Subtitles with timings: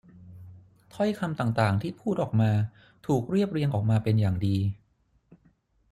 [0.93, 2.51] ถ้อยคำต่าง ๆ ที่พูดออกมา
[3.07, 4.57] ถูกเรียบเรียงออกมาเป็นอย่างดี